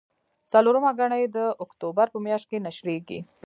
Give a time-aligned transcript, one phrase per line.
[0.51, 3.19] څلورمه ګڼه یې د اکتوبر په میاشت کې نشریږي.